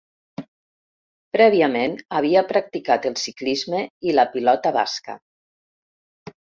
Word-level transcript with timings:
Prèviament 1.37 1.93
havia 2.21 2.43
practicat 2.55 3.07
el 3.13 3.21
ciclisme 3.27 3.85
i 4.11 4.19
la 4.21 4.29
pilota 4.35 4.75
basca. 4.83 5.21